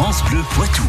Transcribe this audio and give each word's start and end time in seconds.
France 0.00 0.24
Bleu 0.30 0.40
Poitou. 0.54 0.82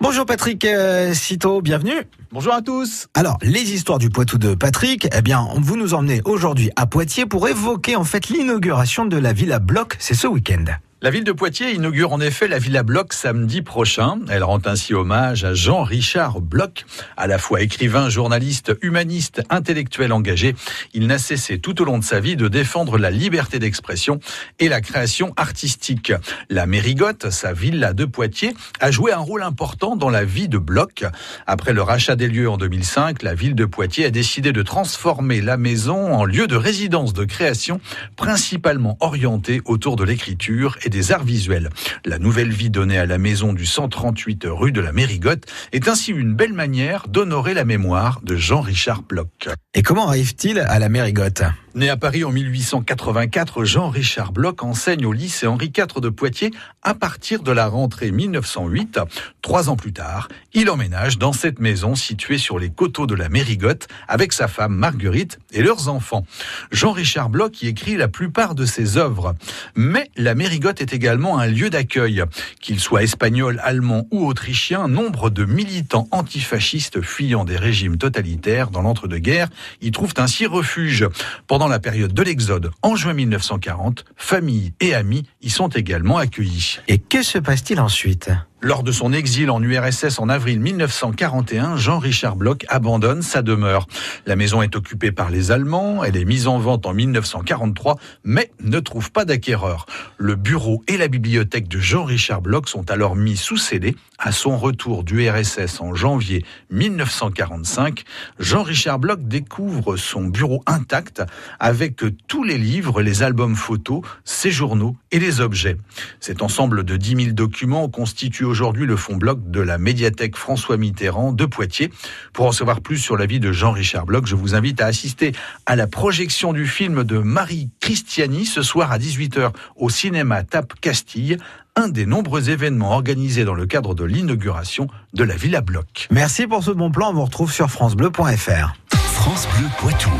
Bonjour 0.00 0.26
Patrick 0.26 0.64
euh, 0.64 1.14
Citeau, 1.14 1.60
bienvenue. 1.60 2.02
Bonjour 2.32 2.52
à 2.52 2.60
tous. 2.60 3.06
Alors, 3.14 3.38
les 3.40 3.72
histoires 3.72 4.00
du 4.00 4.10
Poitou 4.10 4.36
de 4.36 4.52
Patrick, 4.56 5.06
eh 5.16 5.22
bien, 5.22 5.46
vous 5.58 5.76
nous 5.76 5.94
emmenez 5.94 6.22
aujourd'hui 6.24 6.72
à 6.74 6.86
Poitiers 6.86 7.24
pour 7.24 7.46
évoquer 7.46 7.94
en 7.94 8.02
fait 8.02 8.30
l'inauguration 8.30 9.04
de 9.04 9.16
la 9.16 9.32
Villa 9.32 9.60
Bloc, 9.60 9.94
c'est 10.00 10.14
ce 10.14 10.26
week-end. 10.26 10.64
La 11.02 11.10
ville 11.10 11.24
de 11.24 11.32
Poitiers 11.32 11.74
inaugure 11.74 12.14
en 12.14 12.20
effet 12.20 12.48
la 12.48 12.58
Villa 12.58 12.82
Bloch 12.82 13.12
samedi 13.12 13.60
prochain. 13.60 14.18
Elle 14.30 14.42
rend 14.42 14.60
ainsi 14.64 14.94
hommage 14.94 15.44
à 15.44 15.52
Jean-Richard 15.52 16.40
Bloch, 16.40 16.86
à 17.18 17.26
la 17.26 17.36
fois 17.36 17.60
écrivain, 17.60 18.08
journaliste, 18.08 18.72
humaniste, 18.80 19.42
intellectuel 19.50 20.10
engagé. 20.10 20.54
Il 20.94 21.06
n'a 21.06 21.18
cessé 21.18 21.58
tout 21.58 21.82
au 21.82 21.84
long 21.84 21.98
de 21.98 22.02
sa 22.02 22.18
vie 22.18 22.34
de 22.34 22.48
défendre 22.48 22.96
la 22.96 23.10
liberté 23.10 23.58
d'expression 23.58 24.20
et 24.58 24.70
la 24.70 24.80
création 24.80 25.34
artistique. 25.36 26.14
La 26.48 26.64
Mérigotte, 26.64 27.28
sa 27.28 27.52
villa 27.52 27.92
de 27.92 28.06
Poitiers, 28.06 28.54
a 28.80 28.90
joué 28.90 29.12
un 29.12 29.18
rôle 29.18 29.42
important 29.42 29.96
dans 29.96 30.10
la 30.10 30.24
vie 30.24 30.48
de 30.48 30.56
Bloch. 30.56 31.04
Après 31.46 31.74
le 31.74 31.82
rachat 31.82 32.16
des 32.16 32.26
lieux 32.26 32.48
en 32.48 32.56
2005, 32.56 33.22
la 33.22 33.34
ville 33.34 33.54
de 33.54 33.66
Poitiers 33.66 34.06
a 34.06 34.10
décidé 34.10 34.50
de 34.50 34.62
transformer 34.62 35.42
la 35.42 35.58
maison 35.58 36.14
en 36.14 36.24
lieu 36.24 36.46
de 36.46 36.56
résidence 36.56 37.12
de 37.12 37.26
création, 37.26 37.82
principalement 38.16 38.96
orientée 39.00 39.60
autour 39.66 39.96
de 39.96 40.04
l'écriture 40.04 40.78
des 40.88 41.12
arts 41.12 41.24
visuels. 41.24 41.70
La 42.04 42.18
nouvelle 42.18 42.50
vie 42.50 42.70
donnée 42.70 42.98
à 42.98 43.06
la 43.06 43.18
maison 43.18 43.52
du 43.52 43.66
138 43.66 44.46
rue 44.48 44.72
de 44.72 44.80
la 44.80 44.92
Mérigotte 44.92 45.44
est 45.72 45.88
ainsi 45.88 46.12
une 46.12 46.34
belle 46.34 46.52
manière 46.52 47.08
d'honorer 47.08 47.54
la 47.54 47.64
mémoire 47.64 48.20
de 48.22 48.36
Jean-Richard 48.36 49.02
Bloch. 49.02 49.48
Et 49.74 49.82
comment 49.82 50.08
arrive-t-il 50.08 50.58
à 50.58 50.78
la 50.78 50.88
Mérigotte? 50.88 51.42
Né 51.76 51.90
à 51.90 51.98
Paris 51.98 52.24
en 52.24 52.32
1884, 52.32 53.64
Jean-Richard 53.64 54.32
Bloch 54.32 54.62
enseigne 54.62 55.04
au 55.04 55.12
lycée 55.12 55.46
Henri 55.46 55.70
IV 55.76 56.00
de 56.00 56.08
Poitiers 56.08 56.50
à 56.82 56.94
partir 56.94 57.42
de 57.42 57.52
la 57.52 57.66
rentrée 57.66 58.12
1908. 58.12 58.98
Trois 59.42 59.68
ans 59.68 59.76
plus 59.76 59.92
tard, 59.92 60.28
il 60.54 60.70
emménage 60.70 61.18
dans 61.18 61.34
cette 61.34 61.58
maison 61.58 61.94
située 61.94 62.38
sur 62.38 62.58
les 62.58 62.70
coteaux 62.70 63.06
de 63.06 63.14
la 63.14 63.28
Mérigotte 63.28 63.88
avec 64.08 64.32
sa 64.32 64.48
femme 64.48 64.74
Marguerite 64.74 65.38
et 65.52 65.62
leurs 65.62 65.90
enfants. 65.90 66.24
Jean-Richard 66.72 67.28
Bloch 67.28 67.62
y 67.62 67.68
écrit 67.68 67.98
la 67.98 68.08
plupart 68.08 68.54
de 68.54 68.64
ses 68.64 68.96
œuvres. 68.96 69.34
Mais 69.74 70.10
la 70.16 70.34
Mérigotte 70.34 70.80
est 70.80 70.94
également 70.94 71.38
un 71.38 71.46
lieu 71.46 71.68
d'accueil. 71.68 72.24
Qu'il 72.58 72.80
soit 72.80 73.02
espagnol, 73.02 73.60
allemand 73.62 74.06
ou 74.10 74.26
autrichien, 74.26 74.88
nombre 74.88 75.28
de 75.28 75.44
militants 75.44 76.08
antifascistes 76.10 77.02
fuyant 77.02 77.44
des 77.44 77.58
régimes 77.58 77.98
totalitaires 77.98 78.70
dans 78.70 78.80
l'entre-deux-guerres 78.80 79.50
y 79.82 79.90
trouvent 79.90 80.14
ainsi 80.16 80.46
refuge. 80.46 81.06
Pendant 81.46 81.65
la 81.68 81.78
période 81.78 82.12
de 82.12 82.22
l'Exode, 82.22 82.70
en 82.82 82.96
juin 82.96 83.14
1940, 83.14 84.04
familles 84.16 84.72
et 84.80 84.94
amis 84.94 85.24
y 85.42 85.50
sont 85.50 85.68
également 85.68 86.18
accueillis. 86.18 86.78
Et 86.88 86.98
que 86.98 87.22
se 87.22 87.38
passe-t-il 87.38 87.80
ensuite? 87.80 88.30
Lors 88.62 88.82
de 88.82 88.90
son 88.90 89.12
exil 89.12 89.50
en 89.50 89.62
URSS 89.62 90.18
en 90.18 90.30
avril 90.30 90.60
1941, 90.60 91.76
Jean-Richard 91.76 92.36
Bloch 92.36 92.64
abandonne 92.68 93.20
sa 93.20 93.42
demeure. 93.42 93.86
La 94.24 94.34
maison 94.34 94.62
est 94.62 94.74
occupée 94.76 95.12
par 95.12 95.30
les 95.30 95.50
Allemands, 95.50 96.02
elle 96.02 96.16
est 96.16 96.24
mise 96.24 96.48
en 96.48 96.58
vente 96.58 96.86
en 96.86 96.94
1943, 96.94 97.98
mais 98.24 98.50
ne 98.60 98.80
trouve 98.80 99.12
pas 99.12 99.26
d'acquéreur. 99.26 99.84
Le 100.16 100.36
bureau 100.36 100.82
et 100.88 100.96
la 100.96 101.08
bibliothèque 101.08 101.68
de 101.68 101.78
Jean-Richard 101.78 102.40
Bloch 102.40 102.68
sont 102.68 102.90
alors 102.90 103.14
mis 103.14 103.36
sous 103.36 103.58
scellé. 103.58 103.94
À 104.18 104.32
son 104.32 104.56
retour 104.56 105.04
du 105.04 105.26
URSS 105.26 105.80
en 105.80 105.94
janvier 105.94 106.42
1945, 106.70 108.04
Jean-Richard 108.38 108.98
Bloch 108.98 109.20
découvre 109.20 109.98
son 109.98 110.24
bureau 110.24 110.62
intact 110.64 111.22
avec 111.60 112.02
tous 112.26 112.42
les 112.42 112.56
livres, 112.56 113.02
les 113.02 113.22
albums 113.22 113.56
photos, 113.56 114.00
ses 114.24 114.50
journaux 114.50 114.96
et 115.10 115.18
les 115.18 115.42
objets. 115.42 115.76
Cet 116.18 116.40
ensemble 116.40 116.84
de 116.84 116.96
10 116.96 117.24
000 117.24 117.32
documents 117.32 117.90
constitue 117.90 118.45
aujourd'hui 118.46 118.86
le 118.86 118.96
fond 118.96 119.16
bloc 119.16 119.50
de 119.50 119.60
la 119.60 119.78
médiathèque 119.78 120.36
François 120.36 120.76
Mitterrand 120.76 121.32
de 121.32 121.44
Poitiers. 121.44 121.90
Pour 122.32 122.46
en 122.46 122.52
savoir 122.52 122.80
plus 122.80 122.98
sur 122.98 123.16
la 123.16 123.26
vie 123.26 123.40
de 123.40 123.52
Jean-Richard 123.52 124.06
Bloch, 124.06 124.26
je 124.26 124.34
vous 124.34 124.54
invite 124.54 124.80
à 124.80 124.86
assister 124.86 125.32
à 125.66 125.76
la 125.76 125.86
projection 125.86 126.52
du 126.52 126.66
film 126.66 127.04
de 127.04 127.18
Marie 127.18 127.70
Christiani 127.80 128.46
ce 128.46 128.62
soir 128.62 128.92
à 128.92 128.98
18h 128.98 129.52
au 129.76 129.90
cinéma 129.90 130.42
Tape 130.42 130.72
Castille, 130.80 131.38
un 131.74 131.88
des 131.88 132.06
nombreux 132.06 132.48
événements 132.50 132.92
organisés 132.92 133.44
dans 133.44 133.54
le 133.54 133.66
cadre 133.66 133.94
de 133.94 134.04
l'inauguration 134.04 134.88
de 135.12 135.24
la 135.24 135.36
Villa 135.36 135.60
Bloch. 135.60 136.08
Merci 136.10 136.46
pour 136.46 136.64
ce 136.64 136.70
bon 136.70 136.90
plan, 136.90 137.10
on 137.10 137.14
vous 137.14 137.24
retrouve 137.24 137.52
sur 137.52 137.70
francebleu.fr. 137.70 138.74
France 138.92 139.48
Bleu 139.56 139.66
Poitou. 139.78 140.10